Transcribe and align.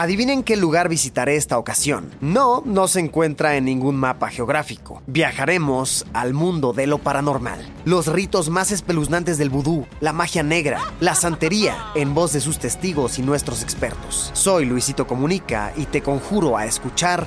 Adivinen 0.00 0.44
qué 0.44 0.56
lugar 0.56 0.88
visitaré 0.88 1.34
esta 1.34 1.58
ocasión. 1.58 2.12
No, 2.20 2.62
no 2.64 2.86
se 2.86 3.00
encuentra 3.00 3.56
en 3.56 3.64
ningún 3.64 3.96
mapa 3.96 4.28
geográfico. 4.28 5.02
Viajaremos 5.08 6.06
al 6.12 6.34
mundo 6.34 6.72
de 6.72 6.86
lo 6.86 6.98
paranormal. 6.98 7.58
Los 7.84 8.06
ritos 8.06 8.48
más 8.48 8.70
espeluznantes 8.70 9.38
del 9.38 9.50
vudú, 9.50 9.88
la 9.98 10.12
magia 10.12 10.44
negra, 10.44 10.80
la 11.00 11.16
santería, 11.16 11.76
en 11.96 12.14
voz 12.14 12.32
de 12.32 12.40
sus 12.40 12.60
testigos 12.60 13.18
y 13.18 13.22
nuestros 13.22 13.64
expertos. 13.64 14.30
Soy 14.34 14.66
Luisito 14.66 15.08
Comunica 15.08 15.72
y 15.76 15.86
te 15.86 16.00
conjuro 16.00 16.56
a 16.56 16.64
escuchar 16.64 17.26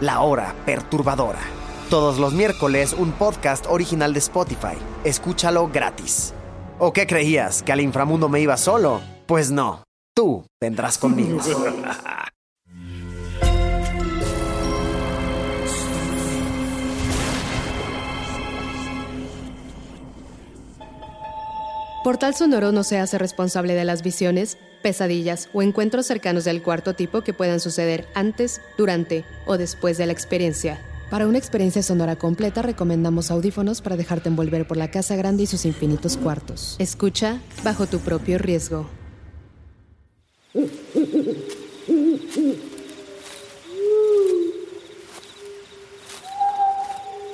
La 0.00 0.18
Hora 0.18 0.56
Perturbadora. 0.66 1.38
Todos 1.90 2.18
los 2.18 2.32
miércoles 2.32 2.92
un 2.92 3.12
podcast 3.12 3.66
original 3.68 4.14
de 4.14 4.18
Spotify. 4.18 4.74
Escúchalo 5.04 5.68
gratis. 5.68 6.34
¿O 6.80 6.92
qué 6.92 7.06
creías? 7.06 7.62
¿Que 7.62 7.70
al 7.70 7.80
inframundo 7.80 8.28
me 8.28 8.40
iba 8.40 8.56
solo? 8.56 9.00
Pues 9.28 9.52
no. 9.52 9.84
Tú 10.20 10.44
vendrás 10.60 10.98
conmigo. 10.98 11.38
Portal 22.04 22.34
Sonoro 22.34 22.70
no 22.70 22.84
se 22.84 22.98
hace 22.98 23.16
responsable 23.16 23.72
de 23.72 23.86
las 23.86 24.02
visiones, 24.02 24.58
pesadillas 24.82 25.48
o 25.54 25.62
encuentros 25.62 26.04
cercanos 26.04 26.44
del 26.44 26.62
cuarto 26.62 26.92
tipo 26.92 27.22
que 27.22 27.32
puedan 27.32 27.58
suceder 27.58 28.06
antes, 28.14 28.60
durante 28.76 29.24
o 29.46 29.56
después 29.56 29.96
de 29.96 30.04
la 30.04 30.12
experiencia. 30.12 30.82
Para 31.10 31.26
una 31.26 31.38
experiencia 31.38 31.82
sonora 31.82 32.16
completa 32.16 32.60
recomendamos 32.60 33.30
audífonos 33.30 33.80
para 33.80 33.96
dejarte 33.96 34.28
envolver 34.28 34.68
por 34.68 34.76
la 34.76 34.90
casa 34.90 35.16
grande 35.16 35.44
y 35.44 35.46
sus 35.46 35.64
infinitos 35.64 36.18
cuartos. 36.18 36.76
Escucha 36.78 37.40
bajo 37.64 37.86
tu 37.86 38.00
propio 38.00 38.36
riesgo. 38.36 38.99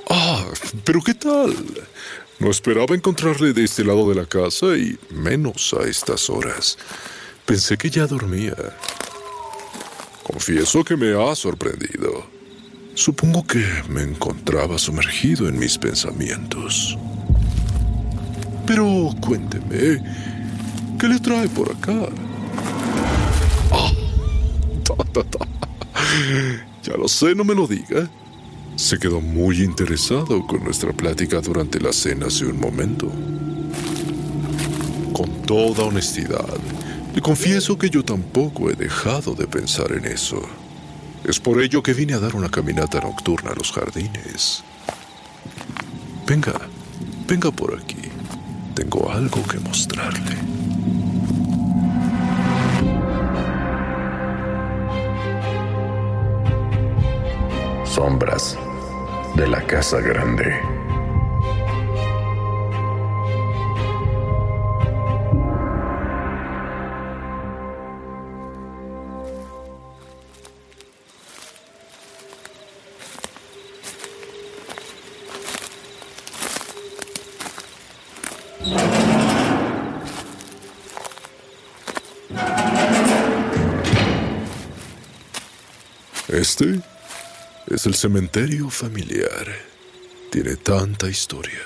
Ah, 0.09 0.45
pero 0.85 1.01
¿qué 1.03 1.15
tal? 1.15 1.55
No 2.39 2.51
esperaba 2.51 2.95
encontrarle 2.95 3.53
de 3.53 3.65
este 3.65 3.85
lado 3.85 4.09
de 4.09 4.15
la 4.15 4.27
casa 4.27 4.77
y 4.77 4.99
menos 5.11 5.75
a 5.75 5.89
estas 5.89 6.29
horas. 6.29 6.77
Pensé 7.45 7.77
que 7.77 7.91
ya 7.91 8.07
dormía. 8.07 8.55
Confieso 10.23 10.85
que 10.85 10.97
me 10.97 11.15
ha 11.15 11.35
sorprendido. 11.35 12.27
Supongo 12.95 13.47
que 13.47 13.65
me 13.89 14.03
encontraba 14.03 14.79
sumergido 14.79 15.49
en 15.49 15.59
mis 15.59 15.79
pensamientos. 15.79 16.99
Pero 18.67 19.15
cuénteme, 19.21 20.03
¿qué 20.99 21.09
le 21.09 21.21
trae 21.21 21.49
por 21.49 21.71
acá? 21.71 22.09
Ah. 23.71 24.06
Ya 26.83 26.97
lo 26.97 27.09
sé, 27.09 27.35
no 27.35 27.43
me 27.43 27.55
lo 27.55 27.67
diga. 27.67 28.09
Se 28.77 28.99
quedó 28.99 29.21
muy 29.21 29.63
interesado 29.63 30.47
con 30.47 30.63
nuestra 30.63 30.93
plática 30.93 31.41
durante 31.41 31.81
la 31.81 31.93
cena 31.93 32.27
hace 32.27 32.47
un 32.47 32.61
momento. 32.61 33.11
Con 35.13 35.43
toda 35.47 35.85
honestidad, 35.85 36.57
le 37.15 37.21
confieso 37.21 37.77
que 37.77 37.91
yo 37.91 38.05
tampoco 38.05 38.71
he 38.71 38.75
dejado 38.75 39.35
de 39.35 39.47
pensar 39.47 39.91
en 39.93 40.05
eso. 40.05 40.41
Es 41.25 41.41
por 41.41 41.61
ello 41.61 41.83
que 41.83 41.93
vine 41.93 42.13
a 42.15 42.21
dar 42.21 42.37
una 42.37 42.51
caminata 42.51 43.01
nocturna 43.01 43.51
a 43.51 43.55
los 43.55 43.73
jardines. 43.73 44.63
Venga, 46.27 46.61
venga 47.27 47.51
por 47.51 47.75
aquí. 47.77 47.97
Tengo 48.75 49.11
algo 49.11 49.43
que 49.45 49.59
mostrarle. 49.59 50.37
Sombras 57.97 58.59
de 59.37 59.49
la 59.49 59.63
Casa 59.63 60.03
Grande. 60.03 60.61
Este 86.29 86.83
es 87.69 87.87
el 87.87 87.95
cementerio 87.95 88.71
familiar. 88.71 89.47
Tiene 90.31 90.57
tanta 90.57 91.09
historia. 91.09 91.63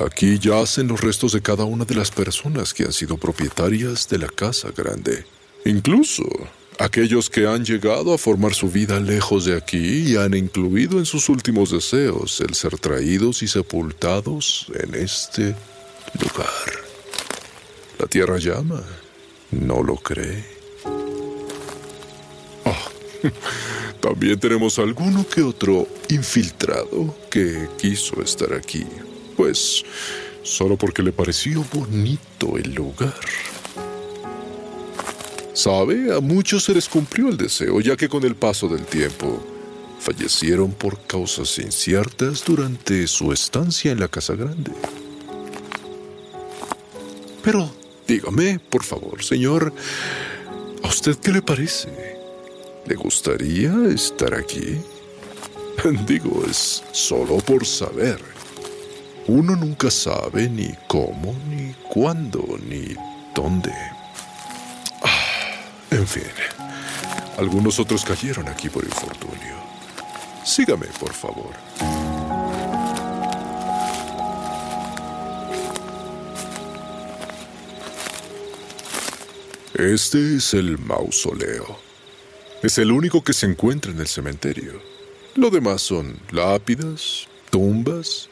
Aquí 0.00 0.38
yacen 0.38 0.88
los 0.88 1.00
restos 1.00 1.32
de 1.32 1.42
cada 1.42 1.64
una 1.64 1.84
de 1.84 1.94
las 1.94 2.10
personas 2.10 2.72
que 2.72 2.84
han 2.84 2.92
sido 2.92 3.16
propietarias 3.16 4.08
de 4.08 4.18
la 4.18 4.28
casa 4.28 4.68
grande. 4.76 5.24
Incluso 5.64 6.24
aquellos 6.78 7.28
que 7.28 7.46
han 7.46 7.64
llegado 7.64 8.14
a 8.14 8.18
formar 8.18 8.54
su 8.54 8.70
vida 8.70 9.00
lejos 9.00 9.44
de 9.44 9.56
aquí 9.56 10.12
y 10.12 10.16
han 10.16 10.34
incluido 10.34 10.98
en 10.98 11.06
sus 11.06 11.28
últimos 11.28 11.72
deseos 11.72 12.40
el 12.40 12.54
ser 12.54 12.78
traídos 12.78 13.42
y 13.42 13.48
sepultados 13.48 14.66
en 14.74 14.94
este 14.94 15.56
lugar. 16.20 16.88
La 17.98 18.06
tierra 18.06 18.38
llama. 18.38 18.82
¿No 19.50 19.82
lo 19.82 19.96
cree? 19.96 20.44
Oh. 22.64 22.76
También 24.08 24.40
tenemos 24.40 24.78
alguno 24.78 25.28
que 25.28 25.42
otro 25.42 25.86
infiltrado 26.08 27.14
que 27.30 27.68
quiso 27.76 28.22
estar 28.22 28.54
aquí. 28.54 28.86
Pues 29.36 29.84
solo 30.42 30.78
porque 30.78 31.02
le 31.02 31.12
pareció 31.12 31.62
bonito 31.70 32.56
el 32.56 32.72
lugar. 32.72 33.14
Sabe, 35.52 36.16
a 36.16 36.20
muchos 36.20 36.64
se 36.64 36.72
les 36.72 36.88
cumplió 36.88 37.28
el 37.28 37.36
deseo, 37.36 37.82
ya 37.82 37.98
que 37.98 38.08
con 38.08 38.24
el 38.24 38.34
paso 38.34 38.66
del 38.66 38.86
tiempo 38.86 39.44
fallecieron 40.00 40.72
por 40.72 40.98
causas 41.06 41.58
inciertas 41.58 42.42
durante 42.46 43.06
su 43.08 43.30
estancia 43.30 43.92
en 43.92 44.00
la 44.00 44.08
Casa 44.08 44.34
Grande. 44.34 44.72
Pero 47.42 47.70
dígame, 48.06 48.58
por 48.58 48.84
favor, 48.84 49.22
señor, 49.22 49.70
¿a 50.82 50.88
usted 50.88 51.14
qué 51.16 51.30
le 51.30 51.42
parece? 51.42 52.17
¿Le 52.88 52.94
gustaría 52.94 53.70
estar 53.94 54.32
aquí? 54.32 54.80
Digo, 56.06 56.42
es 56.48 56.82
solo 56.90 57.36
por 57.36 57.66
saber. 57.66 58.18
Uno 59.26 59.54
nunca 59.56 59.90
sabe 59.90 60.48
ni 60.48 60.72
cómo, 60.86 61.36
ni 61.50 61.74
cuándo, 61.90 62.58
ni 62.66 62.96
dónde. 63.34 63.74
Ah, 65.02 65.50
en 65.90 66.06
fin, 66.06 66.22
algunos 67.36 67.78
otros 67.78 68.06
cayeron 68.06 68.48
aquí 68.48 68.70
por 68.70 68.82
infortunio. 68.84 69.56
Sígame, 70.42 70.86
por 70.98 71.12
favor. 71.12 71.52
Este 79.74 80.36
es 80.36 80.54
el 80.54 80.78
mausoleo. 80.78 81.87
Es 82.60 82.76
el 82.78 82.90
único 82.90 83.22
que 83.22 83.32
se 83.32 83.46
encuentra 83.46 83.92
en 83.92 84.00
el 84.00 84.08
cementerio. 84.08 84.82
Lo 85.36 85.48
demás 85.50 85.80
son 85.80 86.18
lápidas, 86.32 87.28
tumbas, 87.50 88.28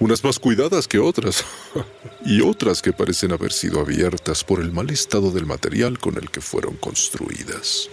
unas 0.00 0.24
más 0.24 0.40
cuidadas 0.40 0.88
que 0.88 0.98
otras, 0.98 1.44
y 2.24 2.40
otras 2.40 2.82
que 2.82 2.92
parecen 2.92 3.30
haber 3.30 3.52
sido 3.52 3.80
abiertas 3.80 4.42
por 4.42 4.60
el 4.60 4.72
mal 4.72 4.90
estado 4.90 5.30
del 5.30 5.46
material 5.46 6.00
con 6.00 6.16
el 6.16 6.28
que 6.28 6.40
fueron 6.40 6.74
construidas. 6.76 7.88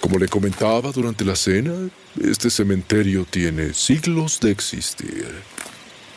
Como 0.00 0.18
le 0.18 0.28
comentaba 0.28 0.92
durante 0.92 1.24
la 1.24 1.34
cena, 1.34 1.74
este 2.22 2.50
cementerio 2.50 3.26
tiene 3.28 3.74
siglos 3.74 4.38
de 4.38 4.52
existir. 4.52 5.28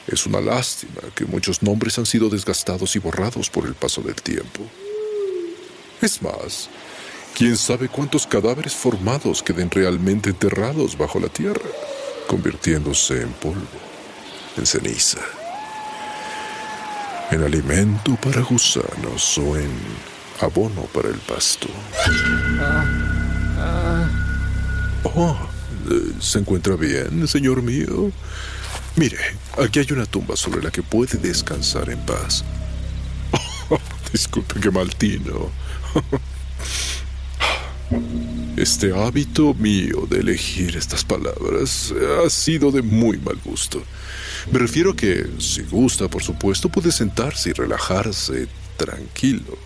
Es 0.06 0.28
una 0.28 0.40
lástima 0.40 1.02
que 1.16 1.26
muchos 1.26 1.64
nombres 1.64 1.98
han 1.98 2.06
sido 2.06 2.30
desgastados 2.30 2.96
y 2.96 3.00
borrados 3.00 3.50
por 3.50 3.66
el 3.66 3.74
paso 3.74 4.02
del 4.02 4.16
tiempo. 4.16 4.62
Es 6.02 6.22
más, 6.22 6.70
quién 7.36 7.58
sabe 7.58 7.90
cuántos 7.90 8.26
cadáveres 8.26 8.74
formados 8.74 9.44
queden 9.44 9.70
realmente 9.70 10.30
enterrados 10.30 10.98
bajo 10.98 11.20
la 11.20 11.28
tierra, 11.28 11.70
convirtiéndose 12.28 13.22
en 13.22 13.34
polvo, 13.34 13.68
en 14.58 14.66
ceniza, 14.66 15.20
en 17.30 17.44
alimento 17.44 18.16
para 18.16 18.42
gusanos 18.42 19.38
o 19.38 19.58
en 19.58 19.70
abono 20.40 20.84
para 20.94 21.10
el 21.10 21.20
pasto. 21.20 21.68
Oh, 25.04 25.38
eh, 25.92 26.14
¿se 26.20 26.40
encuentra 26.40 26.78
bien, 26.78 27.28
señor 27.28 27.62
mío? 27.62 28.12
Mire, 28.96 29.18
aquí 29.62 29.80
hay 29.80 29.88
una 29.92 30.06
tumba 30.06 30.38
sobre 30.38 30.64
la 30.64 30.72
que 30.72 30.82
puede 30.82 31.18
descansar 31.18 31.90
en 31.90 32.00
paz. 32.00 32.44
Oh, 33.68 33.80
disculpe 34.12 34.60
que 34.60 34.70
maltino. 34.70 35.50
Este 38.58 38.94
hábito 38.94 39.54
mío 39.54 40.08
de 40.10 40.20
elegir 40.20 40.78
estas 40.78 41.04
palabras 41.04 41.94
ha 42.24 42.30
sido 42.30 42.72
de 42.72 42.82
muy 42.82 43.18
mal 43.18 43.38
gusto. 43.44 43.84
Me 44.52 44.60
refiero 44.60 44.92
a 44.92 44.96
que, 44.96 45.28
si 45.40 45.64
gusta, 45.64 46.08
por 46.08 46.24
supuesto, 46.24 46.70
puede 46.70 46.92
sentarse 46.92 47.50
y 47.50 47.54
relajarse 47.54 48.48
tranquilo. 48.78 49.58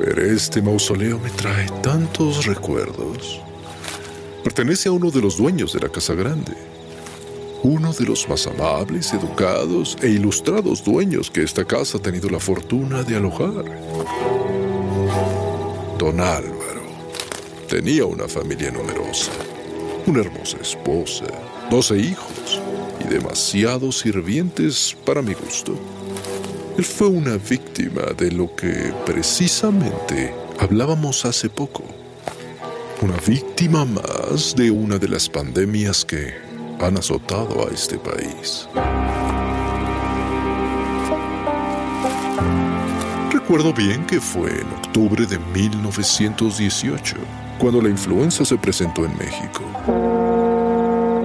Pero 0.00 0.24
este 0.24 0.62
mausoleo 0.62 1.18
me 1.18 1.30
trae 1.30 1.66
tantos 1.82 2.46
recuerdos. 2.46 3.40
Pertenece 4.42 4.88
a 4.88 4.92
uno 4.92 5.10
de 5.10 5.20
los 5.20 5.36
dueños 5.36 5.72
de 5.72 5.80
la 5.80 5.88
Casa 5.88 6.14
Grande 6.14 6.77
uno 7.62 7.92
de 7.92 8.04
los 8.04 8.28
más 8.28 8.46
amables, 8.46 9.12
educados 9.12 9.96
e 10.00 10.08
ilustrados 10.08 10.84
dueños 10.84 11.30
que 11.30 11.42
esta 11.42 11.64
casa 11.64 11.98
ha 11.98 12.02
tenido 12.02 12.28
la 12.28 12.38
fortuna 12.38 13.02
de 13.02 13.16
alojar. 13.16 13.64
Don 15.98 16.20
Álvaro 16.20 16.82
tenía 17.68 18.04
una 18.04 18.28
familia 18.28 18.70
numerosa, 18.70 19.32
una 20.06 20.20
hermosa 20.20 20.58
esposa, 20.60 21.26
doce 21.70 21.98
hijos 21.98 22.60
y 23.04 23.08
demasiados 23.08 23.98
sirvientes 23.98 24.96
para 25.04 25.20
mi 25.20 25.34
gusto. 25.34 25.74
Él 26.76 26.84
fue 26.84 27.08
una 27.08 27.36
víctima 27.38 28.02
de 28.16 28.30
lo 28.30 28.54
que 28.54 28.92
precisamente 29.04 30.32
hablábamos 30.60 31.24
hace 31.24 31.48
poco. 31.48 31.82
Una 33.02 33.16
víctima 33.26 33.84
más 33.84 34.54
de 34.54 34.70
una 34.70 34.98
de 34.98 35.08
las 35.08 35.28
pandemias 35.28 36.04
que 36.04 36.47
han 36.80 36.96
azotado 36.96 37.66
a 37.66 37.72
este 37.72 37.98
país. 37.98 38.68
Recuerdo 43.30 43.72
bien 43.72 44.06
que 44.06 44.20
fue 44.20 44.50
en 44.50 44.66
octubre 44.72 45.26
de 45.26 45.38
1918 45.38 47.16
cuando 47.58 47.80
la 47.80 47.88
influenza 47.88 48.44
se 48.44 48.56
presentó 48.56 49.04
en 49.04 49.16
México. 49.16 49.62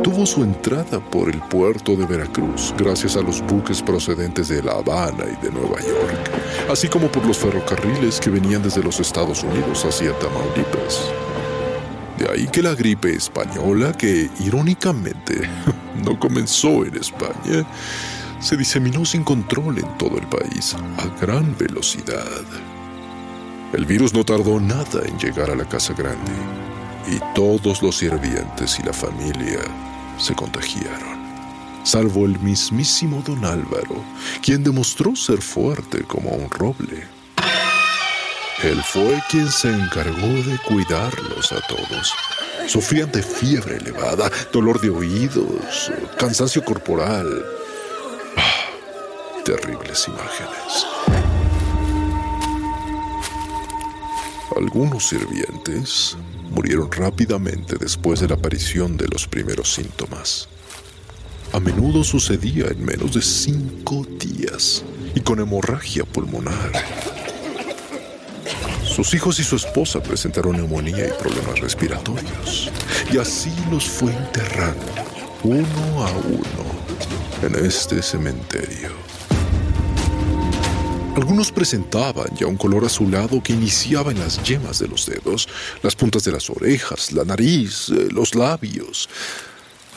Tuvo 0.01 0.25
su 0.25 0.43
entrada 0.43 0.99
por 0.99 1.29
el 1.29 1.39
puerto 1.39 1.95
de 1.95 2.05
Veracruz 2.05 2.73
gracias 2.77 3.15
a 3.15 3.21
los 3.21 3.41
buques 3.41 3.81
procedentes 3.81 4.49
de 4.49 4.61
La 4.61 4.73
Habana 4.73 5.23
y 5.25 5.45
de 5.45 5.51
Nueva 5.51 5.79
York, 5.79 6.31
así 6.69 6.87
como 6.87 7.07
por 7.07 7.25
los 7.25 7.37
ferrocarriles 7.37 8.19
que 8.19 8.29
venían 8.29 8.63
desde 8.63 8.83
los 8.83 8.99
Estados 8.99 9.43
Unidos 9.43 9.85
hacia 9.85 10.17
Tamaulipas. 10.19 11.11
De 12.23 12.31
ahí 12.31 12.47
que 12.47 12.61
la 12.61 12.73
gripe 12.73 13.13
española, 13.13 13.91
que 13.91 14.29
irónicamente 14.39 15.41
no 16.05 16.17
comenzó 16.17 16.85
en 16.85 16.95
España, 16.95 17.67
se 18.39 18.55
diseminó 18.55 19.03
sin 19.03 19.25
control 19.25 19.79
en 19.79 19.97
todo 19.97 20.17
el 20.17 20.25
país 20.27 20.73
a 20.73 21.21
gran 21.21 21.53
velocidad. 21.57 22.41
El 23.73 23.85
virus 23.85 24.13
no 24.13 24.23
tardó 24.23 24.57
nada 24.61 25.01
en 25.05 25.17
llegar 25.17 25.51
a 25.51 25.55
la 25.55 25.67
casa 25.67 25.93
grande 25.93 26.31
y 27.11 27.19
todos 27.35 27.81
los 27.81 27.97
sirvientes 27.97 28.79
y 28.79 28.83
la 28.83 28.93
familia 28.93 29.59
se 30.17 30.33
contagiaron, 30.33 31.19
salvo 31.83 32.25
el 32.25 32.39
mismísimo 32.39 33.21
don 33.25 33.43
Álvaro, 33.43 34.01
quien 34.41 34.63
demostró 34.63 35.13
ser 35.17 35.41
fuerte 35.41 36.03
como 36.03 36.29
un 36.29 36.49
roble. 36.49 37.12
Él 38.63 38.81
fue 38.81 39.21
quien 39.29 39.51
se 39.51 39.69
encargó 39.69 40.25
de 40.25 40.57
cuidarlos 40.65 41.51
a 41.51 41.59
todos. 41.67 42.13
Sufrían 42.65 43.11
de 43.11 43.21
fiebre 43.21 43.75
elevada, 43.75 44.31
dolor 44.53 44.79
de 44.79 44.89
oídos, 44.89 45.91
cansancio 46.17 46.63
corporal. 46.63 47.27
Ah, 48.37 49.43
terribles 49.43 50.07
imágenes. 50.07 50.87
Algunos 54.55 55.09
sirvientes 55.09 56.15
murieron 56.49 56.89
rápidamente 56.89 57.75
después 57.77 58.21
de 58.21 58.29
la 58.29 58.35
aparición 58.35 58.95
de 58.95 59.09
los 59.09 59.27
primeros 59.27 59.73
síntomas. 59.73 60.47
A 61.51 61.59
menudo 61.59 62.01
sucedía 62.05 62.67
en 62.67 62.85
menos 62.85 63.13
de 63.13 63.21
cinco 63.21 64.07
días 64.17 64.85
y 65.13 65.19
con 65.19 65.41
hemorragia 65.41 66.05
pulmonar. 66.05 66.71
Sus 68.95 69.11
hijos 69.15 69.39
y 69.39 69.43
su 69.43 69.55
esposa 69.55 70.03
presentaron 70.03 70.55
neumonía 70.55 71.07
y 71.07 71.11
problemas 71.19 71.59
respiratorios. 71.59 72.69
Y 73.11 73.17
así 73.17 73.51
los 73.71 73.85
fue 73.85 74.11
enterrando, 74.11 74.85
uno 75.43 76.05
a 76.05 76.11
uno, 76.11 76.63
en 77.41 77.65
este 77.65 78.03
cementerio. 78.03 78.91
Algunos 81.15 81.51
presentaban 81.51 82.27
ya 82.35 82.45
un 82.45 82.55
color 82.55 82.85
azulado 82.85 83.41
que 83.41 83.53
iniciaba 83.53 84.11
en 84.11 84.19
las 84.19 84.43
yemas 84.43 84.77
de 84.77 84.87
los 84.87 85.07
dedos, 85.07 85.49
las 85.81 85.95
puntas 85.95 86.23
de 86.23 86.31
las 86.31 86.47
orejas, 86.51 87.11
la 87.13 87.25
nariz, 87.25 87.89
eh, 87.89 88.09
los 88.11 88.35
labios. 88.35 89.09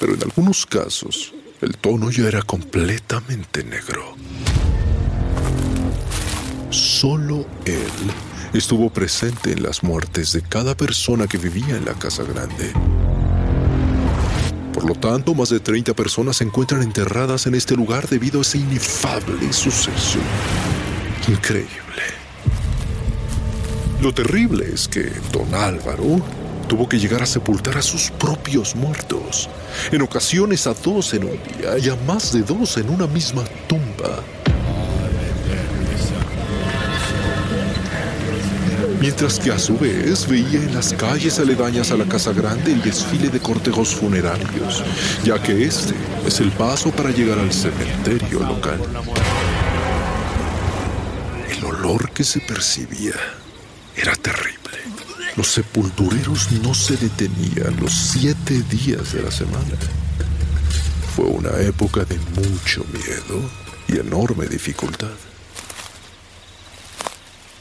Pero 0.01 0.15
en 0.15 0.23
algunos 0.23 0.65
casos, 0.65 1.35
el 1.61 1.77
tono 1.77 2.11
ya 2.11 2.29
era 2.29 2.41
completamente 2.41 3.63
negro. 3.63 4.17
Solo 6.71 7.47
él 7.67 7.93
estuvo 8.59 8.91
presente 8.91 9.53
en 9.53 9.63
las 9.63 9.83
muertes 9.83 10.33
de 10.33 10.43
cada 10.43 10.75
persona 10.77 11.27
que 11.27 11.39
vivía 11.39 11.77
en 11.77 11.85
la 11.85 11.95
casa 11.95 12.23
grande. 12.23 12.73
Por 14.73 14.85
lo 14.85 14.95
tanto, 14.95 15.35
más 15.35 15.51
de 15.51 15.61
30 15.61 15.95
personas 15.95 16.37
se 16.37 16.45
encuentran 16.45 16.83
enterradas 16.83 17.47
en 17.47 17.55
este 17.55 17.75
lugar 17.77 18.09
debido 18.09 18.39
a 18.39 18.43
ese 18.43 18.59
inefable 18.59 19.53
suceso. 19.53 20.19
Increíble. 21.29 22.03
Lo 24.01 24.13
terrible 24.13 24.67
es 24.73 24.89
que 24.89 25.11
don 25.33 25.55
Álvaro 25.55 26.21
tuvo 26.69 26.89
que 26.89 26.99
llegar 26.99 27.23
a 27.23 27.27
sepultar 27.27 27.79
a 27.79 27.83
sus 27.83 28.11
propios 28.11 28.75
muertos, 28.75 29.49
en 29.93 30.03
ocasiones 30.03 30.67
a 30.67 30.75
dos 30.75 31.15
en 31.15 31.25
un 31.25 31.39
día 31.59 31.79
y 31.79 31.89
a 31.89 31.97
más 32.07 32.33
de 32.33 32.43
dos 32.43 32.77
en 32.77 32.91
una 32.91 33.07
misma 33.07 33.45
tumba. 33.69 34.23
Mientras 39.07 39.39
que 39.39 39.53
a 39.53 39.59
su 39.61 39.79
vez 39.79 40.27
veía 40.27 40.59
en 40.59 40.75
las 40.75 40.93
calles 40.93 41.39
aledañas 41.39 41.93
a 41.93 41.97
la 41.97 42.07
Casa 42.07 42.33
Grande 42.33 42.73
el 42.73 42.83
desfile 42.83 43.29
de 43.29 43.39
cortejos 43.39 43.95
funerarios, 43.95 44.83
ya 45.23 45.41
que 45.41 45.65
este 45.65 45.95
es 46.27 46.41
el 46.41 46.51
paso 46.51 46.91
para 46.91 47.11
llegar 47.11 47.39
al 47.39 47.53
cementerio 47.53 48.41
local. 48.41 48.81
El 51.49 51.65
olor 51.67 52.11
que 52.11 52.25
se 52.25 52.41
percibía 52.41 53.15
era 53.95 54.17
terrible. 54.17 54.77
Los 55.37 55.53
sepultureros 55.53 56.51
no 56.51 56.75
se 56.75 56.97
detenían 56.97 57.77
los 57.81 57.93
siete 57.93 58.61
días 58.63 59.13
de 59.13 59.23
la 59.23 59.31
semana. 59.31 59.77
Fue 61.15 61.27
una 61.27 61.57
época 61.61 62.05
de 62.05 62.19
mucho 62.35 62.85
miedo 62.93 63.49
y 63.87 64.01
enorme 64.01 64.47
dificultad. 64.47 65.15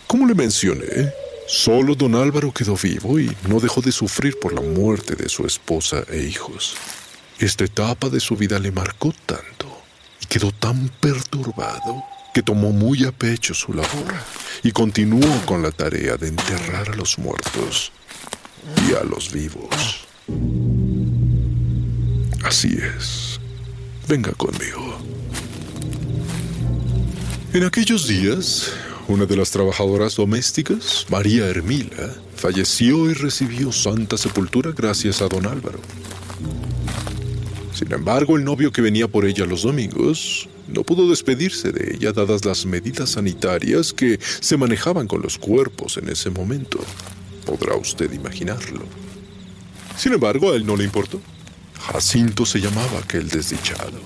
Como 0.08 0.26
le 0.26 0.34
mencioné, 0.34 1.25
Solo 1.48 1.94
don 1.94 2.16
Álvaro 2.16 2.52
quedó 2.52 2.76
vivo 2.76 3.20
y 3.20 3.36
no 3.48 3.60
dejó 3.60 3.82
de 3.82 3.92
sufrir 3.92 4.40
por 4.40 4.54
la 4.54 4.62
muerte 4.62 5.16
de 5.16 5.30
su 5.30 5.46
esposa 5.46 6.04
e 6.10 6.24
hijos. 6.24 6.76
Esta 7.38 7.66
etapa 7.66 8.10
de 8.10 8.20
su 8.20 8.36
vida 8.36 8.58
le 8.60 8.72
marcó 8.72 9.14
tanto 9.26 9.68
y 10.22 10.26
quedó 10.26 10.52
tan 10.52 10.90
perturbado 11.00 12.04
que 12.34 12.42
tomó 12.42 12.72
muy 12.72 13.06
a 13.06 13.12
pecho 13.12 13.54
su 13.54 13.74
labor 13.74 14.14
y 14.64 14.72
continuó 14.72 15.46
con 15.46 15.62
la 15.62 15.72
tarea 15.72 16.18
de 16.18 16.30
enterrar 16.30 16.90
a 16.90 16.96
los 16.96 17.20
muertos 17.20 17.92
y 18.90 18.96
a 18.96 19.04
los 19.04 19.32
vivos. 19.32 20.06
Así 22.44 22.76
es. 22.98 23.40
Venga 24.08 24.32
conmigo. 24.34 25.00
En 27.54 27.64
aquellos 27.64 28.08
días, 28.08 28.72
una 29.08 29.26
de 29.26 29.38
las 29.38 29.52
trabajadoras 29.52 30.16
domésticas, 30.16 31.06
María 31.10 31.46
Hermila, 31.46 32.14
falleció 32.36 33.10
y 33.10 33.14
recibió 33.14 33.72
santa 33.72 34.18
sepultura 34.18 34.72
gracias 34.76 35.22
a 35.22 35.28
don 35.28 35.46
Álvaro. 35.46 35.80
Sin 37.74 37.92
embargo, 37.92 38.38
el 38.38 38.44
novio 38.44 38.72
que 38.72 38.82
venía 38.82 39.08
por 39.08 39.26
ella 39.26 39.46
los 39.46 39.64
domingos 39.64 40.50
no 40.68 40.84
pudo 40.84 41.08
despedirse 41.10 41.72
de 41.72 41.96
ella 41.96 42.14
dadas 42.14 42.46
las 42.46 42.66
medidas 42.66 43.12
sanitarias 43.12 43.94
que 43.94 44.20
se 44.22 44.58
manejaban 44.58 45.08
con 45.08 45.22
los 45.22 45.38
cuerpos 45.38 45.98
en 45.98 46.10
ese 46.10 46.32
momento. 46.32 46.80
Podrá 47.46 47.76
usted 47.76 48.12
imaginarlo. 48.12 48.86
Sin 49.98 50.14
embargo, 50.14 50.52
a 50.52 50.56
él 50.56 50.66
no 50.66 50.76
le 50.76 50.84
importó. 50.84 51.22
Jacinto 51.80 52.46
se 52.46 52.60
llamaba 52.60 53.00
aquel 53.04 53.30
desdichado. 53.30 54.00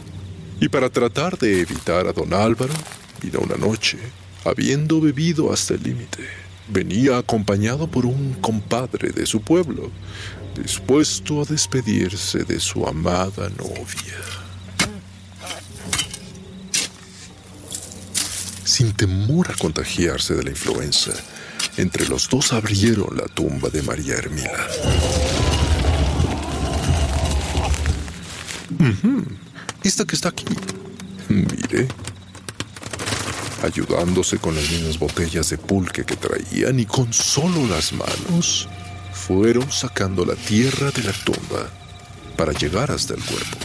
Y 0.59 0.67
para 0.67 0.89
tratar 0.89 1.37
de 1.37 1.61
evitar 1.61 2.05
a 2.07 2.11
don 2.11 2.33
Álvaro, 2.33 2.73
vino 3.21 3.39
una 3.39 3.55
noche 3.55 3.97
habiendo 4.45 5.01
bebido 5.01 5.51
hasta 5.51 5.73
el 5.75 5.83
límite. 5.83 6.23
Venía 6.67 7.17
acompañado 7.17 7.87
por 7.87 8.05
un 8.05 8.33
compadre 8.41 9.11
de 9.11 9.25
su 9.25 9.41
pueblo, 9.41 9.91
dispuesto 10.61 11.41
a 11.41 11.45
despedirse 11.45 12.43
de 12.43 12.59
su 12.59 12.85
amada 12.85 13.49
novia. 13.49 14.39
sin 18.79 18.93
temor 18.93 19.51
a 19.51 19.55
contagiarse 19.55 20.35
de 20.35 20.43
la 20.43 20.51
influenza, 20.51 21.11
entre 21.75 22.07
los 22.07 22.29
dos 22.29 22.53
abrieron 22.53 23.17
la 23.17 23.25
tumba 23.25 23.67
de 23.67 23.81
María 23.81 24.13
Hermila. 24.13 24.67
Esta 29.83 30.05
que 30.05 30.15
está 30.15 30.29
aquí. 30.29 30.45
Mire. 31.27 31.89
Ayudándose 33.63 34.37
con 34.37 34.55
las 34.55 34.69
mismas 34.69 34.97
botellas 34.97 35.49
de 35.49 35.57
pulque 35.57 36.05
que 36.05 36.15
traían 36.15 36.79
y 36.79 36.85
con 36.85 37.11
solo 37.11 37.67
las 37.67 37.91
manos, 37.91 38.69
fueron 39.11 39.69
sacando 39.71 40.25
la 40.25 40.35
tierra 40.35 40.91
de 40.91 41.03
la 41.03 41.11
tumba 41.11 41.69
para 42.37 42.53
llegar 42.53 42.89
hasta 42.89 43.15
el 43.15 43.23
cuerpo. 43.23 43.57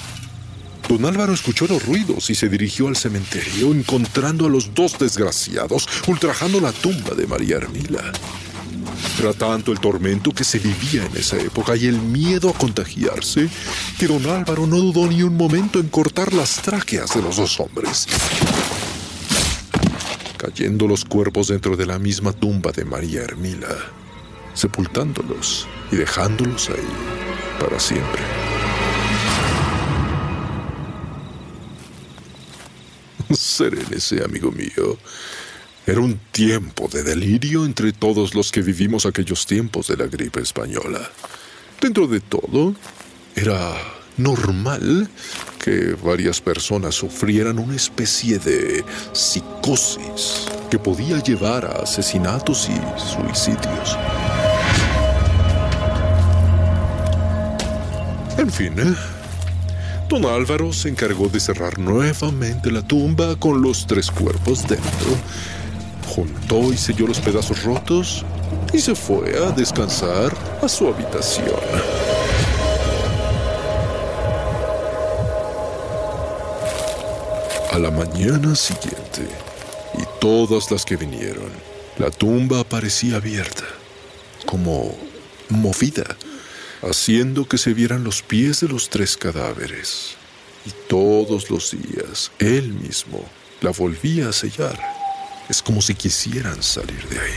Don 0.89 1.05
Álvaro 1.07 1.33
escuchó 1.33 1.67
los 1.67 1.87
ruidos 1.87 2.29
y 2.29 2.35
se 2.35 2.49
dirigió 2.49 2.89
al 2.89 2.97
cementerio, 2.97 3.73
encontrando 3.73 4.47
a 4.47 4.51
los 4.51 4.75
dos 4.75 4.99
desgraciados 4.99 5.89
ultrajando 6.07 6.61
la 6.61 6.73
tumba 6.73 7.15
de 7.15 7.27
María 7.27 7.57
Hermila. 7.57 8.13
Era 9.19 9.33
tanto 9.33 9.73
el 9.73 9.81
tormento 9.81 10.33
que 10.33 10.45
se 10.45 10.59
vivía 10.59 11.07
en 11.07 11.17
esa 11.17 11.39
época 11.39 11.77
y 11.77 11.87
el 11.87 12.01
miedo 12.01 12.51
a 12.51 12.53
contagiarse 12.53 13.49
que 13.99 14.07
don 14.07 14.27
Álvaro 14.27 14.67
no 14.67 14.77
dudó 14.77 15.07
ni 15.07 15.23
un 15.23 15.37
momento 15.37 15.79
en 15.79 15.89
cortar 15.89 16.35
las 16.35 16.61
tráqueas 16.61 17.15
de 17.15 17.23
los 17.23 17.37
dos 17.37 17.59
hombres, 17.61 18.07
cayendo 20.45 20.87
los 20.87 21.07
cuerpos 21.07 21.49
dentro 21.49 21.75
de 21.75 21.87
la 21.87 21.99
misma 21.99 22.33
tumba 22.33 22.71
de 22.71 22.85
María 22.85 23.23
Hermila, 23.23 23.75
sepultándolos 24.53 25.67
y 25.91 25.97
dejándolos 25.97 26.69
ahí 26.69 27.59
para 27.59 27.81
siempre. 27.81 28.21
Serénese, 33.33 34.23
amigo 34.23 34.53
mío. 34.53 34.99
Era 35.87 36.01
un 36.01 36.21
tiempo 36.31 36.89
de 36.93 37.03
delirio 37.03 37.65
entre 37.65 37.93
todos 37.93 38.35
los 38.35 38.53
que 38.53 38.61
vivimos 38.61 39.07
aquellos 39.07 39.47
tiempos 39.47 39.89
de 39.89 39.97
la 39.97 40.07
gripe 40.07 40.43
española. 40.43 41.11
Dentro 41.81 42.07
de 42.07 42.21
todo, 42.21 42.75
era 43.35 43.75
normal 44.19 45.09
que 45.65 45.97
varias 46.05 46.43
personas 46.43 46.95
sufrieran 46.95 47.59
una 47.59 47.75
especie 47.75 48.39
de 48.39 48.85
psicosis 49.15 50.47
que 50.71 50.79
podía 50.79 51.23
llevar 51.23 51.65
a 51.65 51.83
asesinatos 51.85 52.69
y 52.69 52.75
suicidios. 53.01 53.97
En 58.37 58.51
fin, 58.51 58.75
¿eh? 58.79 58.95
Don 60.11 60.27
Álvaro 60.27 60.71
se 60.71 60.91
encargó 60.91 61.29
de 61.29 61.41
cerrar 61.41 61.79
nuevamente 61.79 62.71
la 62.71 62.83
tumba 62.83 63.35
con 63.37 63.63
los 63.63 63.87
tres 63.87 64.11
cuerpos 64.11 64.69
dentro. 64.69 65.17
Juntó 66.15 66.75
y 66.75 66.77
selló 66.77 67.07
los 67.07 67.21
pedazos 67.21 67.65
rotos 67.65 68.23
y 68.71 68.81
se 68.81 68.95
fue 68.95 69.35
a 69.39 69.51
descansar 69.53 70.31
a 70.61 70.69
su 70.69 70.89
habitación. 70.89 71.94
A 77.75 77.79
la 77.81 77.91
mañana 77.91 78.55
siguiente, 78.55 79.27
y 79.99 80.05
todas 80.21 80.71
las 80.71 80.85
que 80.85 80.95
vinieron, 80.95 81.51
la 81.99 82.09
tumba 82.09 82.63
parecía 82.63 83.17
abierta, 83.17 83.65
como 84.47 84.97
movida 85.49 86.17
haciendo 86.83 87.49
que 87.49 87.59
se 87.59 87.75
vieran 87.75 88.05
los 88.05 88.23
pies 88.23 88.61
de 88.61 88.69
los 88.69 88.91
tres 88.91 89.17
cadáveres. 89.17 90.15
Y 90.65 90.71
todos 90.89 91.51
los 91.51 91.73
días 91.73 92.31
él 92.39 92.75
mismo 92.75 93.29
la 93.61 93.73
volvía 93.73 94.29
a 94.29 94.33
sellar. 94.33 94.79
Es 95.49 95.61
como 95.61 95.83
si 95.83 95.97
quisieran 95.97 96.63
salir 96.63 97.05
de 97.09 97.19
ahí. 97.19 97.33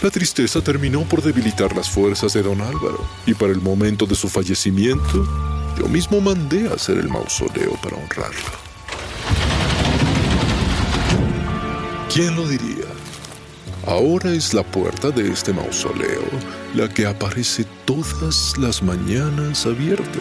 La 0.00 0.10
tristeza 0.10 0.62
terminó 0.62 1.02
por 1.02 1.20
debilitar 1.20 1.74
las 1.74 1.90
fuerzas 1.90 2.32
de 2.32 2.44
don 2.44 2.60
Álvaro, 2.60 3.04
y 3.26 3.34
para 3.34 3.50
el 3.50 3.60
momento 3.60 4.06
de 4.06 4.14
su 4.14 4.28
fallecimiento, 4.28 5.59
yo 5.80 5.88
mismo 5.88 6.20
mandé 6.20 6.68
a 6.68 6.74
hacer 6.74 6.98
el 6.98 7.08
mausoleo 7.08 7.72
para 7.82 7.96
honrarlo. 7.96 8.50
¿Quién 12.12 12.36
lo 12.36 12.46
diría? 12.46 12.84
Ahora 13.86 14.30
es 14.30 14.52
la 14.52 14.62
puerta 14.62 15.10
de 15.10 15.32
este 15.32 15.54
mausoleo 15.54 16.20
la 16.74 16.86
que 16.86 17.06
aparece 17.06 17.64
todas 17.86 18.58
las 18.58 18.82
mañanas 18.82 19.64
abierta. 19.64 20.18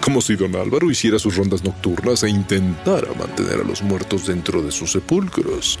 Como 0.00 0.22
si 0.22 0.36
don 0.36 0.56
Álvaro 0.56 0.90
hiciera 0.90 1.18
sus 1.18 1.36
rondas 1.36 1.62
nocturnas 1.62 2.22
e 2.22 2.30
intentara 2.30 3.12
mantener 3.12 3.60
a 3.60 3.64
los 3.64 3.82
muertos 3.82 4.26
dentro 4.26 4.62
de 4.62 4.72
sus 4.72 4.92
sepulcros. 4.92 5.78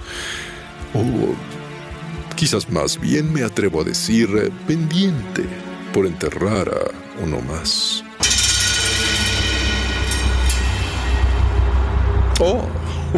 O 0.92 1.34
quizás 2.36 2.68
más 2.68 3.00
bien 3.00 3.32
me 3.32 3.42
atrevo 3.42 3.80
a 3.80 3.84
decir 3.84 4.52
pendiente 4.66 5.44
por 5.94 6.04
enterrar 6.04 6.68
a 6.68 7.22
uno 7.24 7.40
más. 7.40 8.04
Oh, 12.38 12.60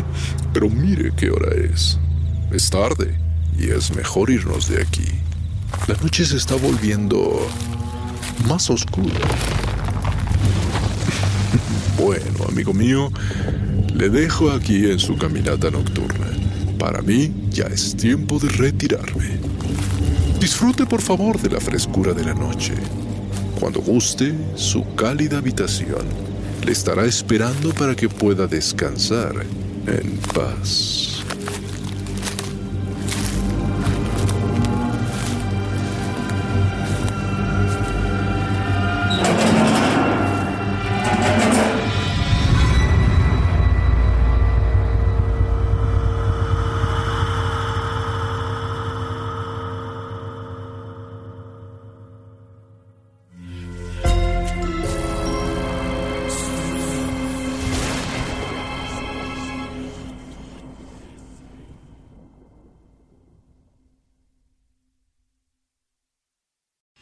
pero 0.52 0.70
mire 0.70 1.12
qué 1.16 1.30
hora 1.30 1.50
es. 1.54 1.98
Es 2.52 2.70
tarde 2.70 3.18
y 3.58 3.70
es 3.70 3.94
mejor 3.94 4.30
irnos 4.30 4.68
de 4.68 4.80
aquí. 4.80 5.06
La 5.88 5.96
noche 5.96 6.25
se 6.25 6.37
está 6.37 6.54
volviendo 6.54 7.48
más 8.46 8.70
oscura. 8.70 9.18
bueno, 11.98 12.44
amigo 12.48 12.72
mío, 12.72 13.10
le 13.92 14.08
dejo 14.08 14.52
aquí 14.52 14.88
en 14.88 15.00
su 15.00 15.16
caminata 15.16 15.68
nocturna. 15.70 16.26
Para 16.78 17.02
mí 17.02 17.32
ya 17.50 17.64
es 17.64 17.96
tiempo 17.96 18.38
de 18.38 18.48
retirarme. 18.50 19.40
Disfrute 20.38 20.87
por 20.87 21.02
favor 21.02 21.40
de 21.40 21.50
la 21.50 21.60
frescura 21.60 22.12
de 22.12 22.25
la 22.25 22.34
noche. 22.34 22.75
Cuando 23.58 23.80
guste, 23.80 24.32
su 24.54 24.94
cálida 24.94 25.38
habitación 25.38 26.28
le 26.68 26.72
estará 26.72 27.06
esperando 27.06 27.72
para 27.72 27.96
que 27.96 28.10
pueda 28.10 28.46
descansar 28.46 29.32
en 29.87 30.18
paz. 30.34 31.07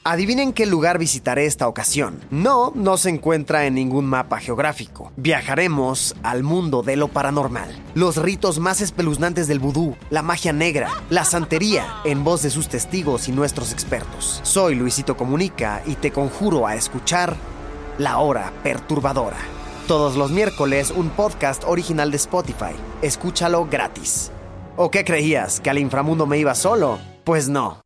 Adivinen 0.08 0.52
qué 0.52 0.66
lugar 0.66 1.00
visitaré 1.00 1.46
esta 1.46 1.66
ocasión. 1.66 2.20
No, 2.30 2.70
no 2.76 2.96
se 2.96 3.10
encuentra 3.10 3.66
en 3.66 3.74
ningún 3.74 4.06
mapa 4.06 4.38
geográfico. 4.38 5.10
Viajaremos 5.16 6.14
al 6.22 6.44
mundo 6.44 6.84
de 6.84 6.94
lo 6.94 7.08
paranormal. 7.08 7.68
Los 7.96 8.16
ritos 8.16 8.60
más 8.60 8.80
espeluznantes 8.80 9.48
del 9.48 9.58
vudú, 9.58 9.96
la 10.10 10.22
magia 10.22 10.52
negra, 10.52 10.92
la 11.10 11.24
santería, 11.24 11.84
en 12.04 12.22
voz 12.22 12.42
de 12.42 12.50
sus 12.50 12.68
testigos 12.68 13.26
y 13.26 13.32
nuestros 13.32 13.72
expertos. 13.72 14.38
Soy 14.44 14.76
Luisito 14.76 15.16
Comunica 15.16 15.82
y 15.86 15.96
te 15.96 16.12
conjuro 16.12 16.68
a 16.68 16.76
escuchar 16.76 17.34
La 17.98 18.18
Hora 18.18 18.52
Perturbadora. 18.62 19.38
Todos 19.88 20.14
los 20.14 20.30
miércoles 20.30 20.92
un 20.94 21.10
podcast 21.10 21.64
original 21.66 22.12
de 22.12 22.18
Spotify. 22.18 22.76
Escúchalo 23.02 23.66
gratis. 23.68 24.30
¿O 24.76 24.88
qué 24.88 25.04
creías? 25.04 25.58
¿Que 25.58 25.70
al 25.70 25.78
inframundo 25.78 26.26
me 26.26 26.38
iba 26.38 26.54
solo? 26.54 27.00
Pues 27.24 27.48
no. 27.48 27.85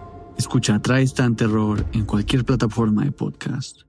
Escucha 0.41 0.79
Tristan 0.79 1.35
Terror 1.35 1.85
en 1.93 2.03
cualquier 2.03 2.43
plataforma 2.43 3.03
de 3.03 3.11
podcast. 3.11 3.81